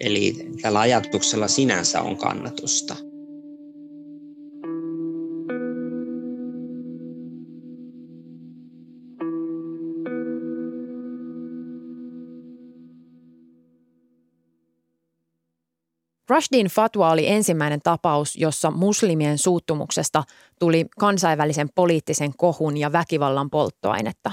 Eli 0.00 0.36
tällä 0.62 0.80
ajatuksella 0.80 1.48
sinänsä 1.48 2.02
on 2.02 2.16
kannatusta. 2.16 2.96
Rushdin 16.30 16.66
fatwa 16.66 17.10
oli 17.10 17.28
ensimmäinen 17.28 17.80
tapaus, 17.82 18.36
jossa 18.36 18.70
muslimien 18.70 19.38
suuttumuksesta 19.38 20.24
tuli 20.58 20.86
kansainvälisen 20.98 21.68
poliittisen 21.74 22.30
kohun 22.36 22.76
ja 22.76 22.92
väkivallan 22.92 23.50
polttoainetta. 23.50 24.30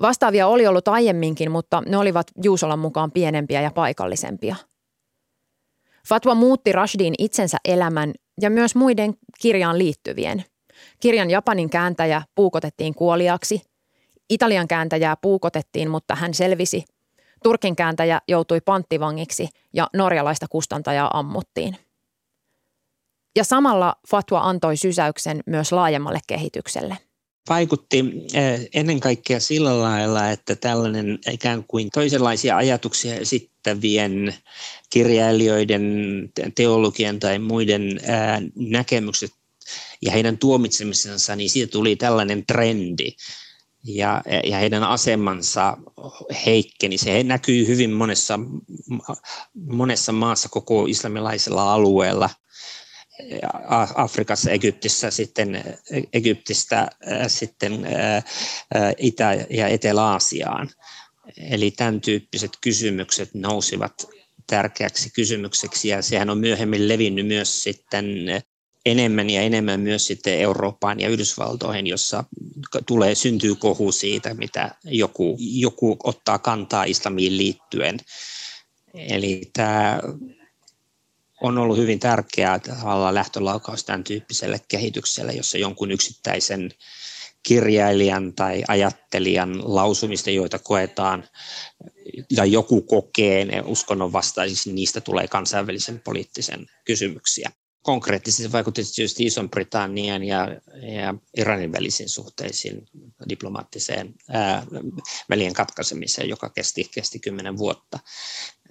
Vastaavia 0.00 0.46
oli 0.46 0.66
ollut 0.66 0.88
aiemminkin, 0.88 1.50
mutta 1.50 1.82
ne 1.86 1.96
olivat 1.96 2.26
Juusolan 2.44 2.78
mukaan 2.78 3.12
pienempiä 3.12 3.60
ja 3.60 3.70
paikallisempia. 3.70 4.56
Fatwa 6.08 6.34
muutti 6.34 6.72
Rushdin 6.72 7.14
itsensä 7.18 7.56
elämän 7.64 8.12
ja 8.40 8.50
myös 8.50 8.74
muiden 8.74 9.14
kirjaan 9.40 9.78
liittyvien. 9.78 10.44
Kirjan 11.00 11.30
Japanin 11.30 11.70
kääntäjä 11.70 12.22
puukotettiin 12.34 12.94
kuoliaksi. 12.94 13.62
Italian 14.30 14.68
kääntäjää 14.68 15.16
puukotettiin, 15.22 15.90
mutta 15.90 16.14
hän 16.14 16.34
selvisi– 16.34 16.84
Turkin 17.44 17.76
kääntäjä 17.76 18.20
joutui 18.28 18.60
panttivangiksi 18.60 19.48
ja 19.72 19.88
norjalaista 19.92 20.46
kustantajaa 20.50 21.18
ammuttiin. 21.18 21.76
Ja 23.36 23.44
samalla 23.44 23.96
Fatwa 24.10 24.40
antoi 24.40 24.76
sysäyksen 24.76 25.42
myös 25.46 25.72
laajemmalle 25.72 26.20
kehitykselle. 26.26 26.98
Vaikutti 27.48 28.04
eh, 28.34 28.68
ennen 28.74 29.00
kaikkea 29.00 29.40
sillä 29.40 29.80
lailla, 29.80 30.30
että 30.30 30.56
tällainen 30.56 31.18
ikään 31.30 31.64
kuin 31.68 31.90
toisenlaisia 31.90 32.56
ajatuksia 32.56 33.14
esittävien 33.14 34.34
kirjailijoiden, 34.90 35.82
teologian 36.54 37.18
tai 37.18 37.38
muiden 37.38 37.82
eh, 37.82 38.50
näkemykset 38.56 39.32
ja 40.02 40.12
heidän 40.12 40.38
tuomitsemisensa, 40.38 41.36
niin 41.36 41.50
siitä 41.50 41.72
tuli 41.72 41.96
tällainen 41.96 42.46
trendi, 42.46 43.10
ja, 43.84 44.22
ja 44.44 44.58
heidän 44.58 44.84
asemansa 44.84 45.76
heikkeni. 46.46 46.98
Se 46.98 47.22
näkyy 47.22 47.66
hyvin 47.66 47.90
monessa, 47.90 48.40
monessa 49.54 50.12
maassa 50.12 50.48
koko 50.48 50.86
islamilaisella 50.86 51.72
alueella. 51.72 52.30
Afrikassa, 53.94 54.50
Egyptissä, 54.50 55.10
sitten 55.10 55.64
Egyptistä 56.12 56.90
sitten 57.26 57.86
Itä- 58.98 59.46
ja 59.50 59.68
Etelä-Aasiaan. 59.68 60.70
Eli 61.50 61.70
tämän 61.70 62.00
tyyppiset 62.00 62.50
kysymykset 62.60 63.34
nousivat 63.34 64.08
tärkeäksi 64.46 65.10
kysymykseksi 65.10 65.88
ja 65.88 66.02
sehän 66.02 66.30
on 66.30 66.38
myöhemmin 66.38 66.88
levinnyt 66.88 67.26
myös 67.26 67.62
sitten 67.62 68.06
enemmän 68.86 69.30
ja 69.30 69.42
enemmän 69.42 69.80
myös 69.80 70.06
sitten 70.06 70.38
Eurooppaan 70.38 71.00
ja 71.00 71.08
Yhdysvaltoihin, 71.08 71.86
jossa 71.86 72.24
tulee, 72.86 73.14
syntyy 73.14 73.54
kohu 73.54 73.92
siitä, 73.92 74.34
mitä 74.34 74.74
joku, 74.84 75.36
joku 75.38 75.96
ottaa 76.04 76.38
kantaa 76.38 76.84
islamiin 76.84 77.36
liittyen. 77.36 77.98
Eli 78.94 79.50
tämä 79.52 80.00
on 81.42 81.58
ollut 81.58 81.76
hyvin 81.76 82.00
tärkeää 82.00 82.58
tavallaan 82.58 83.14
lähtölaukaus 83.14 83.84
tämän 83.84 84.04
tyyppiselle 84.04 84.60
kehitykselle, 84.68 85.32
jossa 85.32 85.58
jonkun 85.58 85.90
yksittäisen 85.90 86.70
kirjailijan 87.42 88.32
tai 88.32 88.62
ajattelijan 88.68 89.74
lausumista, 89.74 90.30
joita 90.30 90.58
koetaan 90.58 91.24
ja 92.30 92.44
joku 92.44 92.82
kokee 92.82 93.44
ne 93.44 93.62
uskonnon 93.66 94.12
vastaisiksi, 94.12 94.72
niistä 94.72 95.00
tulee 95.00 95.28
kansainvälisen 95.28 96.00
poliittisen 96.00 96.66
kysymyksiä 96.84 97.50
konkreettisesti 97.84 98.52
vaikutti 98.52 98.82
tietysti 98.94 99.26
Ison-Britannian 99.26 100.24
ja, 100.24 100.48
ja 101.02 101.14
Iranin 101.36 101.72
välisiin 101.72 102.08
suhteisiin 102.08 102.88
diplomaattiseen 103.28 104.14
ää, 104.28 104.66
välien 105.30 105.52
katkaisemiseen, 105.52 106.28
joka 106.28 106.50
kesti, 106.50 106.88
kesti 106.94 107.18
kymmenen 107.18 107.58
vuotta. 107.58 107.98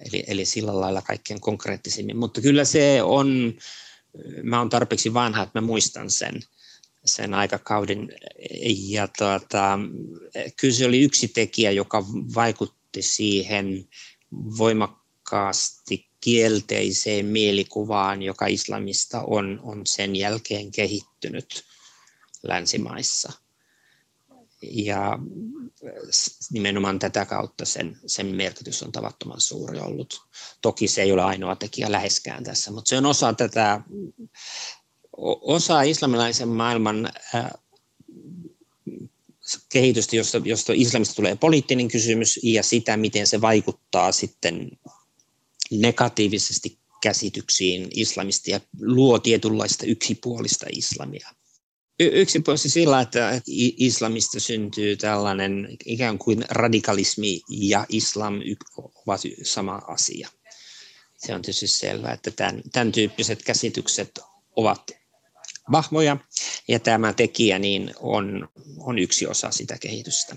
Eli, 0.00 0.24
eli 0.26 0.44
sillä 0.44 0.80
lailla 0.80 1.02
kaikkein 1.02 1.40
konkreettisimmin. 1.40 2.16
Mutta 2.16 2.40
kyllä 2.40 2.64
se 2.64 3.02
on, 3.02 3.54
mä 4.42 4.58
olen 4.58 4.70
tarpeeksi 4.70 5.14
vanha, 5.14 5.42
että 5.42 5.60
mä 5.60 5.66
muistan 5.66 6.10
sen, 6.10 6.40
sen 7.04 7.34
aikakauden. 7.34 8.12
Ja 8.88 9.08
tuota, 9.18 9.78
kyllä 10.60 10.74
se 10.74 10.86
oli 10.86 11.02
yksi 11.02 11.28
tekijä, 11.28 11.70
joka 11.70 12.04
vaikutti 12.34 13.02
siihen 13.02 13.88
voimakkaasti 14.32 16.13
kielteiseen 16.24 17.26
mielikuvaan, 17.26 18.22
joka 18.22 18.46
islamista 18.46 19.22
on, 19.22 19.60
on 19.62 19.86
sen 19.86 20.16
jälkeen 20.16 20.70
kehittynyt 20.70 21.64
länsimaissa. 22.42 23.32
Ja 24.62 25.18
nimenomaan 26.52 26.98
tätä 26.98 27.24
kautta 27.24 27.64
sen, 27.64 27.98
sen 28.06 28.26
merkitys 28.26 28.82
on 28.82 28.92
tavattoman 28.92 29.40
suuri 29.40 29.78
ollut. 29.78 30.20
Toki 30.62 30.88
se 30.88 31.02
ei 31.02 31.12
ole 31.12 31.22
ainoa 31.22 31.56
tekijä 31.56 31.92
läheskään 31.92 32.44
tässä, 32.44 32.70
mutta 32.70 32.88
se 32.88 32.98
on 32.98 33.06
osa 33.06 33.32
tätä, 33.32 33.80
osa 35.42 35.82
islamilaisen 35.82 36.48
maailman 36.48 37.12
kehitystä, 39.68 40.16
josta, 40.16 40.40
josta 40.44 40.72
islamista 40.76 41.14
tulee 41.14 41.36
poliittinen 41.36 41.88
kysymys 41.88 42.40
ja 42.42 42.62
sitä, 42.62 42.96
miten 42.96 43.26
se 43.26 43.40
vaikuttaa 43.40 44.12
sitten 44.12 44.70
negatiivisesti 45.70 46.78
käsityksiin 47.02 47.88
islamista 47.94 48.50
ja 48.50 48.60
luo 48.80 49.18
tietynlaista 49.18 49.86
yksipuolista 49.86 50.66
islamia. 50.72 51.28
Y- 52.00 52.10
yksipuolisesti 52.12 52.68
sillä, 52.68 53.00
että 53.00 53.40
islamista 53.76 54.40
syntyy 54.40 54.96
tällainen 54.96 55.76
ikään 55.84 56.18
kuin 56.18 56.44
radikalismi 56.50 57.40
ja 57.50 57.86
islam 57.88 58.40
ovat 59.06 59.20
sama 59.42 59.82
asia. 59.86 60.28
Se 61.18 61.34
on 61.34 61.42
tietysti 61.42 61.66
selvää, 61.66 62.12
että 62.12 62.30
tämän, 62.30 62.62
tämän 62.72 62.92
tyyppiset 62.92 63.42
käsitykset 63.42 64.20
ovat 64.56 64.90
vahvoja 65.72 66.16
ja 66.68 66.80
tämä 66.80 67.12
tekijä 67.12 67.58
niin 67.58 67.94
on, 68.00 68.48
on 68.78 68.98
yksi 68.98 69.26
osa 69.26 69.50
sitä 69.50 69.78
kehitystä. 69.80 70.36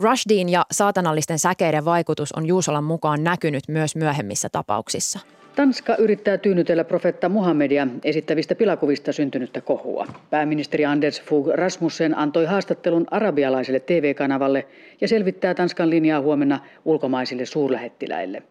Rushdin 0.00 0.48
ja 0.48 0.66
saatanallisten 0.70 1.38
säkeiden 1.38 1.84
vaikutus 1.84 2.32
on 2.32 2.46
Juusolan 2.46 2.84
mukaan 2.84 3.24
näkynyt 3.24 3.64
myös 3.68 3.96
myöhemmissä 3.96 4.48
tapauksissa. 4.52 5.18
Tanska 5.56 5.96
yrittää 5.96 6.38
tyynnytellä 6.38 6.84
profetta 6.84 7.28
Muhammedia 7.28 7.86
esittävistä 8.04 8.54
pilakuvista 8.54 9.12
syntynyttä 9.12 9.60
kohua. 9.60 10.06
Pääministeri 10.30 10.84
Anders 10.84 11.22
Fogh 11.22 11.48
Rasmussen 11.54 12.18
antoi 12.18 12.44
haastattelun 12.44 13.06
arabialaiselle 13.10 13.80
TV-kanavalle 13.80 14.66
ja 15.00 15.08
selvittää 15.08 15.54
Tanskan 15.54 15.90
linjaa 15.90 16.20
huomenna 16.20 16.60
ulkomaisille 16.84 17.46
suurlähettiläille. 17.46 18.42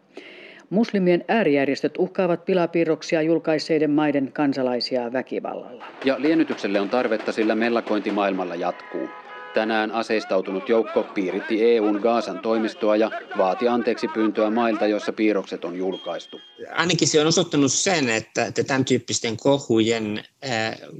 Muslimien 0.69 1.23
äärijärjestöt 1.27 1.97
uhkaavat 1.97 2.45
pilapiirroksia 2.45 3.21
julkaisseiden 3.21 3.91
maiden 3.91 4.31
kansalaisia 4.33 5.13
väkivallalla. 5.13 5.85
Ja 6.05 6.21
liennytykselle 6.21 6.79
on 6.79 6.89
tarvetta, 6.89 7.31
sillä 7.31 7.55
mellakointi 7.55 8.11
maailmalla 8.11 8.55
jatkuu. 8.55 9.09
Tänään 9.53 9.91
aseistautunut 9.91 10.69
joukko 10.69 11.03
piiritti 11.03 11.63
EUn 11.63 11.99
Gaasan 12.01 12.39
toimistoa 12.39 12.95
ja 12.95 13.11
vaati 13.37 13.67
anteeksi 13.67 14.07
pyyntöä 14.07 14.49
mailta, 14.49 14.87
joissa 14.87 15.13
piirrokset 15.13 15.65
on 15.65 15.77
julkaistu. 15.77 16.41
Ainakin 16.71 17.07
se 17.07 17.21
on 17.21 17.27
osoittanut 17.27 17.71
sen, 17.71 18.09
että, 18.09 18.45
että 18.45 18.63
tämän 18.63 18.85
tyyppisten 18.85 19.37
kohujen 19.37 20.23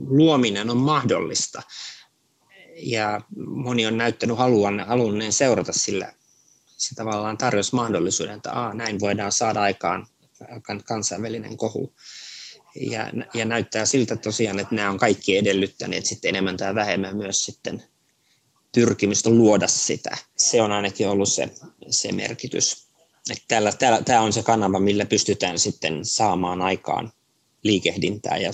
luominen 0.08 0.70
on 0.70 0.78
mahdollista. 0.78 1.62
Ja 2.76 3.22
moni 3.36 3.86
on 3.86 3.98
näyttänyt 3.98 4.38
haluan, 4.38 4.80
halunneen 4.80 5.34
seurata 5.34 5.74
sillä. 5.74 6.14
Se 6.66 6.96
tavallaan 6.96 7.38
tarjosi 7.38 7.76
mahdollisuuden, 7.76 8.36
että 8.36 8.52
Aa, 8.52 8.74
näin 8.74 9.00
voidaan 9.00 9.32
saada 9.32 9.62
aikaan 9.62 10.08
kansainvälinen 10.86 11.58
kohu. 11.58 11.94
Ja, 12.76 13.12
ja 13.34 13.46
näyttää 13.46 13.86
siltä 13.86 14.16
tosiaan, 14.16 14.60
että 14.60 14.76
nämä 14.76 14.90
on 14.90 14.98
kaikki 14.98 15.38
edellyttäneet 15.38 16.06
sitten 16.06 16.30
enemmän 16.30 16.58
tai 16.58 16.76
vähemmän 16.76 17.18
myös 17.18 17.46
sitten 17.46 17.84
pyrkimystä 18.76 19.30
luoda 19.30 19.68
sitä. 19.68 20.18
Se 20.38 20.62
on 20.62 20.72
ainakin 20.72 21.10
ollut 21.10 21.30
se, 21.30 21.50
se 21.90 22.12
merkitys. 22.12 22.88
Tämä 24.06 24.22
on 24.22 24.34
se 24.34 24.44
kanava, 24.44 24.80
millä 24.80 25.06
pystytään 25.06 25.60
sitten 25.60 26.06
saamaan 26.06 26.62
aikaan 26.62 27.12
liikehdintää 27.64 28.38
ja 28.38 28.52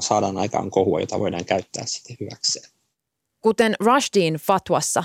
saadaan 0.00 0.38
aikaan 0.38 0.70
kohua, 0.70 1.00
jota 1.00 1.18
voidaan 1.18 1.44
käyttää 1.44 1.86
sitten 1.86 2.16
hyväkseen. 2.20 2.70
Kuten 3.40 3.76
Rushdin 3.80 4.34
fatwassa, 4.34 5.04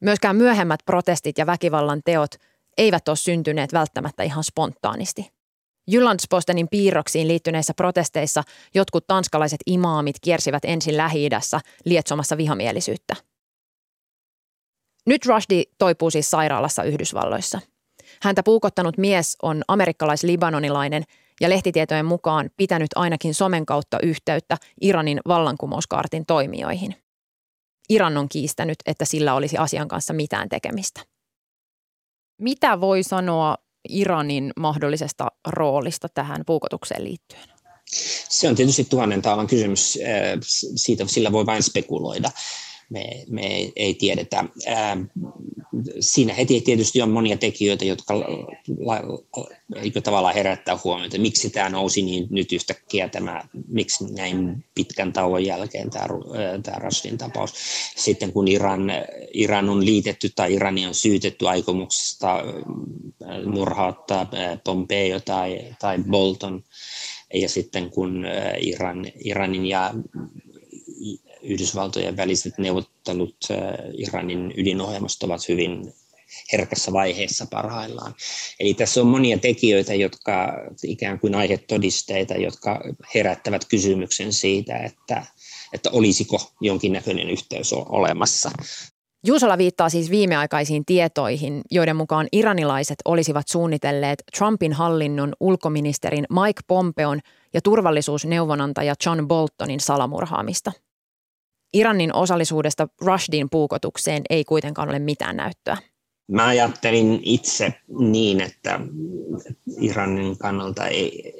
myöskään 0.00 0.36
myöhemmät 0.36 0.80
protestit 0.86 1.38
ja 1.38 1.46
väkivallan 1.46 2.00
teot 2.04 2.30
eivät 2.78 3.08
ole 3.08 3.16
syntyneet 3.16 3.72
välttämättä 3.72 4.22
ihan 4.22 4.44
spontaanisti. 4.44 5.30
Jyllandspostenin 5.86 6.68
piirroksiin 6.68 7.28
liittyneissä 7.28 7.74
protesteissa 7.74 8.42
jotkut 8.74 9.06
tanskalaiset 9.06 9.60
imaamit 9.66 10.16
kiersivät 10.20 10.64
ensin 10.64 10.96
Lähi-idässä 10.96 11.60
lietsomassa 11.84 12.36
vihamielisyyttä– 12.36 13.16
nyt 15.06 15.26
Rushdie 15.26 15.62
toipuu 15.78 16.10
siis 16.10 16.30
sairaalassa 16.30 16.82
Yhdysvalloissa. 16.82 17.60
Häntä 18.22 18.42
puukottanut 18.42 18.98
mies 18.98 19.36
on 19.42 19.62
amerikkalais-libanonilainen 19.68 21.02
ja 21.40 21.48
lehtitietojen 21.48 22.06
mukaan 22.06 22.50
pitänyt 22.56 22.90
ainakin 22.94 23.34
somen 23.34 23.66
kautta 23.66 23.98
yhteyttä 24.02 24.56
Iranin 24.80 25.20
vallankumouskaartin 25.28 26.26
toimijoihin. 26.26 26.96
Iran 27.88 28.16
on 28.16 28.28
kiistänyt, 28.28 28.78
että 28.86 29.04
sillä 29.04 29.34
olisi 29.34 29.56
asian 29.56 29.88
kanssa 29.88 30.12
mitään 30.12 30.48
tekemistä. 30.48 31.00
Mitä 32.40 32.80
voi 32.80 33.02
sanoa 33.02 33.56
Iranin 33.88 34.52
mahdollisesta 34.56 35.28
roolista 35.48 36.08
tähän 36.08 36.42
puukotukseen 36.46 37.04
liittyen? 37.04 37.48
Se 38.28 38.48
on 38.48 38.54
tietysti 38.54 38.84
tuhannen 38.84 39.22
taalan 39.22 39.46
kysymys. 39.46 39.98
Siitä 40.76 41.06
sillä 41.06 41.32
voi 41.32 41.46
vain 41.46 41.62
spekuloida 41.62 42.30
me, 42.94 43.24
me 43.30 43.72
ei 43.76 43.94
tiedetä. 43.94 44.44
Ää, 44.66 44.96
siinä 46.00 46.34
heti 46.34 46.60
tietysti 46.60 47.02
on 47.02 47.10
monia 47.10 47.36
tekijöitä, 47.36 47.84
jotka 47.84 48.20
la, 48.20 48.26
la, 48.78 49.02
tavallaan 50.04 50.34
herättää 50.34 50.78
huomiota, 50.84 51.18
miksi 51.18 51.50
tämä 51.50 51.68
nousi 51.68 52.02
niin 52.02 52.26
nyt 52.30 52.52
yhtäkkiä, 52.52 53.08
tämä, 53.08 53.42
miksi 53.68 54.14
näin 54.14 54.64
pitkän 54.74 55.12
tauon 55.12 55.44
jälkeen 55.44 55.90
tämä, 55.90 56.06
tämä 56.62 56.78
Rashdin 56.78 57.18
tapaus. 57.18 57.54
Sitten 57.96 58.32
kun 58.32 58.48
Iran, 58.48 58.92
Iran 59.32 59.68
on 59.68 59.86
liitetty 59.86 60.30
tai 60.36 60.54
Irani 60.54 60.86
on 60.86 60.94
syytetty 60.94 61.48
aikomuksesta 61.48 62.42
murhauttaa 63.46 64.30
Pompeo 64.64 65.20
tai, 65.20 65.60
tai 65.80 65.98
Bolton, 66.10 66.62
ja 67.34 67.48
sitten 67.48 67.90
kun 67.90 68.26
Iran, 68.60 69.06
Iranin 69.24 69.66
ja 69.66 69.94
Yhdysvaltojen 71.44 72.16
väliset 72.16 72.58
neuvottelut 72.58 73.36
äh, 73.50 73.58
Iranin 73.92 74.54
ydinohjelmasta 74.56 75.26
ovat 75.26 75.48
hyvin 75.48 75.92
herkässä 76.52 76.92
vaiheessa 76.92 77.46
parhaillaan. 77.50 78.14
Eli 78.60 78.74
tässä 78.74 79.00
on 79.00 79.06
monia 79.06 79.38
tekijöitä, 79.38 79.94
jotka 79.94 80.52
ikään 80.84 81.20
kuin 81.20 81.34
aihetodisteita, 81.34 82.34
jotka 82.34 82.80
herättävät 83.14 83.64
kysymyksen 83.64 84.32
siitä, 84.32 84.76
että, 84.76 85.26
että 85.72 85.90
olisiko 85.90 86.52
jonkinnäköinen 86.60 87.30
yhteys 87.30 87.72
olemassa. 87.72 88.50
Juusola 89.26 89.58
viittaa 89.58 89.88
siis 89.88 90.10
viimeaikaisiin 90.10 90.84
tietoihin, 90.84 91.60
joiden 91.70 91.96
mukaan 91.96 92.28
iranilaiset 92.32 92.96
olisivat 93.04 93.48
suunnitelleet 93.48 94.22
Trumpin 94.38 94.72
hallinnon 94.72 95.32
ulkoministerin 95.40 96.24
Mike 96.30 96.60
Pompeon 96.66 97.20
ja 97.54 97.60
turvallisuusneuvonantaja 97.60 98.94
John 99.06 99.28
Boltonin 99.28 99.80
salamurhaamista. 99.80 100.72
Iranin 101.74 102.14
osallisuudesta 102.14 102.88
Rushdin 103.00 103.50
puukotukseen 103.50 104.22
ei 104.30 104.44
kuitenkaan 104.44 104.88
ole 104.88 104.98
mitään 104.98 105.36
näyttöä. 105.36 105.76
Mä 106.28 106.46
ajattelin 106.46 107.20
itse 107.22 107.74
niin, 107.98 108.40
että 108.40 108.80
Iranin 109.80 110.38
kannalta 110.38 110.86
ei, 110.86 111.34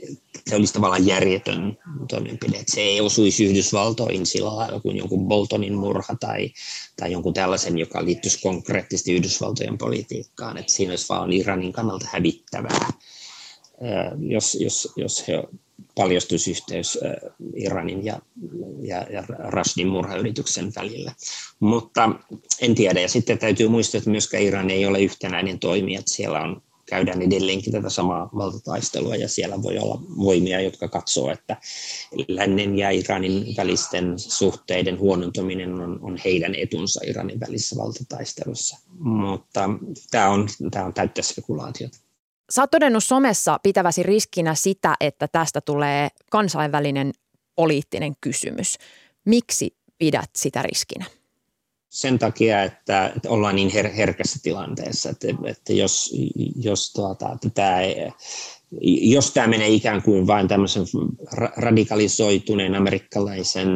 se 0.46 0.56
olisi 0.56 0.72
tavallaan 0.72 1.06
järjetön 1.06 1.78
toimenpide, 2.10 2.64
se 2.66 2.80
ei 2.80 3.00
osuisi 3.00 3.44
Yhdysvaltoihin 3.44 4.26
sillä 4.26 4.56
lailla 4.56 4.80
kuin 4.80 4.96
jonkun 4.96 5.28
Boltonin 5.28 5.74
murha 5.74 6.16
tai, 6.20 6.50
tai 6.96 7.12
jonkun 7.12 7.34
tällaisen, 7.34 7.78
joka 7.78 8.04
liittyisi 8.04 8.40
konkreettisesti 8.42 9.12
Yhdysvaltojen 9.12 9.78
politiikkaan, 9.78 10.56
että 10.56 10.72
siinä 10.72 10.92
olisi 10.92 11.08
vaan 11.08 11.32
Iranin 11.32 11.72
kannalta 11.72 12.06
hävittävää, 12.12 12.88
jos, 14.28 14.54
jos, 14.60 14.92
jos 14.96 15.28
he 15.28 15.42
paljastusyhteys 15.94 16.98
Iranin 17.56 18.04
ja, 18.04 18.18
ja, 18.82 19.06
ja 19.10 19.22
Rashdin 19.28 19.88
murhayrityksen 19.88 20.72
välillä. 20.76 21.12
Mutta 21.60 22.10
en 22.60 22.74
tiedä, 22.74 23.00
ja 23.00 23.08
sitten 23.08 23.38
täytyy 23.38 23.68
muistaa, 23.68 23.98
että 23.98 24.10
myöskään 24.10 24.42
Iran 24.42 24.70
ei 24.70 24.86
ole 24.86 25.02
yhtenäinen 25.02 25.58
toimija, 25.58 25.98
että 25.98 26.14
siellä 26.14 26.40
on 26.40 26.62
käydään 26.86 27.22
edelleenkin 27.22 27.72
tätä 27.72 27.90
samaa 27.90 28.30
valtataistelua 28.36 29.16
ja 29.16 29.28
siellä 29.28 29.62
voi 29.62 29.78
olla 29.78 30.02
voimia, 30.16 30.60
jotka 30.60 30.88
katsoo, 30.88 31.30
että 31.30 31.56
lännen 32.28 32.78
ja 32.78 32.90
Iranin 32.90 33.56
välisten 33.56 34.18
suhteiden 34.18 34.98
huonontuminen 34.98 35.74
on, 35.74 35.98
on 36.02 36.18
heidän 36.24 36.54
etunsa 36.54 37.00
Iranin 37.06 37.40
välissä 37.40 37.76
valtataistelussa. 37.76 38.78
Mutta 38.98 39.70
tämä 40.10 40.28
on, 40.28 40.48
tämä 40.70 40.84
on 40.84 40.94
täyttä 40.94 41.22
spekulaatiota. 41.22 42.03
Sä 42.54 42.62
oot 42.62 42.70
todennut 42.70 43.04
somessa 43.04 43.58
pitäväsi 43.62 44.02
riskinä 44.02 44.54
sitä, 44.54 44.94
että 45.00 45.28
tästä 45.28 45.60
tulee 45.60 46.08
kansainvälinen 46.30 47.12
poliittinen 47.54 48.12
kysymys. 48.20 48.78
Miksi 49.24 49.76
pidät 49.98 50.30
sitä 50.36 50.62
riskinä? 50.62 51.04
Sen 51.88 52.18
takia, 52.18 52.62
että, 52.62 53.12
että 53.16 53.30
ollaan 53.30 53.56
niin 53.56 53.70
her- 53.70 53.92
herkässä 53.96 54.38
tilanteessa, 54.42 55.10
että, 55.10 55.26
että 55.44 55.72
jos, 55.72 56.14
jos, 56.56 56.92
tuota, 56.92 57.36
tämä 57.54 57.78
jos 59.00 59.30
tämä 59.30 59.46
menee 59.46 59.68
ikään 59.68 60.02
kuin 60.02 60.26
vain 60.26 60.48
tämmöisen 60.48 60.84
radikalisoituneen 61.56 62.74
amerikkalaisen 62.74 63.68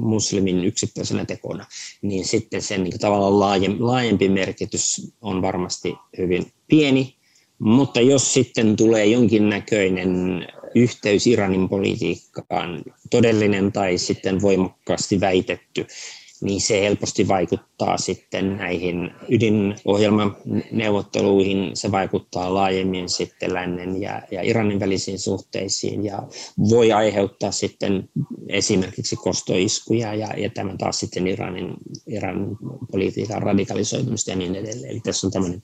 muslimin 0.00 0.64
yksittäisenä 0.64 1.24
tekona, 1.24 1.66
niin 2.02 2.24
sitten 2.24 2.62
sen 2.62 2.84
niin 2.84 2.98
tavallaan 2.98 3.40
laajempi 3.80 4.28
merkitys 4.28 5.12
on 5.20 5.42
varmasti 5.42 5.94
hyvin 6.18 6.52
pieni 6.68 7.19
mutta 7.60 8.00
jos 8.00 8.34
sitten 8.34 8.76
tulee 8.76 9.06
jonkinnäköinen 9.06 10.46
yhteys 10.74 11.26
Iranin 11.26 11.68
politiikkaan, 11.68 12.82
todellinen 13.10 13.72
tai 13.72 13.98
sitten 13.98 14.42
voimakkaasti 14.42 15.20
väitetty, 15.20 15.86
niin 16.40 16.60
se 16.60 16.80
helposti 16.80 17.28
vaikuttaa 17.28 17.98
sitten 17.98 18.56
näihin 18.56 19.10
ydinohjelmaneuvotteluihin, 19.28 21.70
se 21.74 21.92
vaikuttaa 21.92 22.54
laajemmin 22.54 23.08
sitten 23.08 23.54
lännen 23.54 24.02
ja, 24.02 24.22
ja 24.30 24.42
Iranin 24.42 24.80
välisiin 24.80 25.18
suhteisiin 25.18 26.04
ja 26.04 26.22
voi 26.70 26.92
aiheuttaa 26.92 27.52
sitten 27.52 28.08
esimerkiksi 28.48 29.16
kostoiskuja 29.16 30.14
ja, 30.14 30.28
ja 30.36 30.50
tämä 30.50 30.76
taas 30.78 31.00
sitten 31.00 31.26
Iranin, 31.26 31.74
Iranin 32.06 32.56
politiikan 32.90 33.42
radikalisoitumista 33.42 34.30
ja 34.30 34.36
niin 34.36 34.54
edelleen. 34.54 34.90
Eli 34.90 35.00
tässä 35.00 35.26
on 35.26 35.32
tämmöinen 35.32 35.62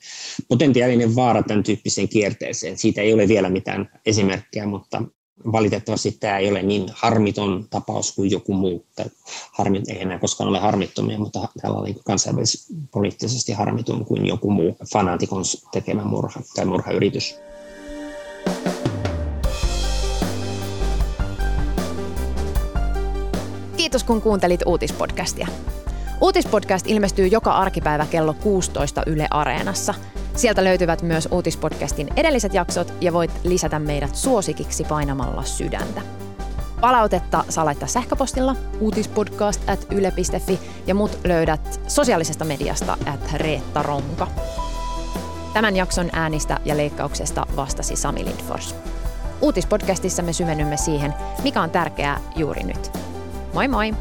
potentiaalinen 0.48 1.16
vaara 1.16 1.42
tämän 1.42 1.62
tyyppiseen 1.62 2.08
kierteeseen. 2.08 2.78
Siitä 2.78 3.00
ei 3.00 3.14
ole 3.14 3.28
vielä 3.28 3.50
mitään 3.50 3.90
esimerkkejä, 4.06 4.66
mutta 4.66 5.02
valitettavasti 5.52 6.12
tämä 6.12 6.38
ei 6.38 6.48
ole 6.48 6.62
niin 6.62 6.86
harmiton 6.94 7.66
tapaus 7.70 8.12
kuin 8.12 8.30
joku 8.30 8.54
muu. 8.54 8.86
Harmi, 9.52 9.82
ei 9.88 10.02
enää 10.02 10.18
koskaan 10.18 10.48
ole 10.48 10.58
harmittomia, 10.58 11.18
mutta 11.18 11.48
täällä 11.60 11.78
oli 11.78 11.96
kansainvälisesti 12.04 12.74
poliittisesti 12.90 13.52
harmiton 13.52 14.04
kuin 14.04 14.26
joku 14.26 14.50
muu 14.50 14.76
fanaatikon 14.92 15.42
tekemä 15.72 16.04
murha 16.04 16.40
tai 16.54 16.64
murhayritys. 16.64 17.34
Kiitos 23.76 24.04
kun 24.04 24.22
kuuntelit 24.22 24.60
uutispodcastia. 24.66 25.48
Uutispodcast 26.20 26.86
ilmestyy 26.86 27.26
joka 27.26 27.52
arkipäivä 27.52 28.06
kello 28.06 28.34
16 28.34 29.02
Yle 29.06 29.26
Areenassa– 29.30 29.94
Sieltä 30.36 30.64
löytyvät 30.64 31.02
myös 31.02 31.28
uutispodcastin 31.30 32.08
edelliset 32.16 32.54
jaksot 32.54 32.94
ja 33.00 33.12
voit 33.12 33.30
lisätä 33.44 33.78
meidät 33.78 34.16
suosikiksi 34.16 34.84
painamalla 34.84 35.42
sydäntä. 35.42 36.00
Palautetta 36.80 37.44
saa 37.48 37.64
laittaa 37.64 37.88
sähköpostilla 37.88 38.56
uutispodcast 38.80 39.68
at 39.68 39.86
yle.fi 39.90 40.60
ja 40.86 40.94
mut 40.94 41.18
löydät 41.24 41.80
sosiaalisesta 41.86 42.44
mediasta 42.44 42.96
at 43.06 43.32
Reetta 43.32 43.82
Ronka. 43.82 44.28
Tämän 45.52 45.76
jakson 45.76 46.10
äänistä 46.12 46.60
ja 46.64 46.76
leikkauksesta 46.76 47.46
vastasi 47.56 47.96
Sami 47.96 48.24
Lindfors. 48.24 48.74
Uutispodcastissa 49.40 50.22
me 50.22 50.32
syvennymme 50.32 50.76
siihen, 50.76 51.14
mikä 51.42 51.62
on 51.62 51.70
tärkeää 51.70 52.20
juuri 52.36 52.62
nyt. 52.62 52.90
Moi 53.54 53.68
moi! 53.68 53.94